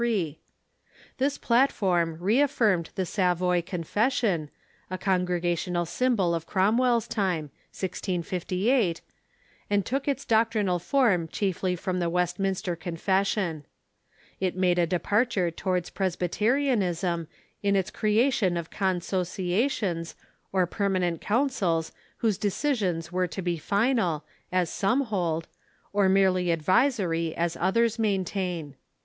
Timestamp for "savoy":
3.05-3.61